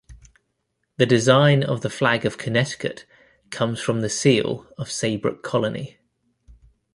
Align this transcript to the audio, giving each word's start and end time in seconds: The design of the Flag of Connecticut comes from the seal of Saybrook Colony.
The 0.97 1.05
design 1.05 1.61
of 1.63 1.81
the 1.81 1.89
Flag 1.91 2.25
of 2.25 2.39
Connecticut 2.39 3.05
comes 3.51 3.79
from 3.79 4.01
the 4.01 4.09
seal 4.09 4.65
of 4.75 4.89
Saybrook 4.89 5.43
Colony. 5.43 5.99